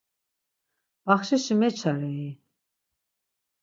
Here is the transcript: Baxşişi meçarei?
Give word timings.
Baxşişi 1.05 1.55
meçarei? 1.59 2.31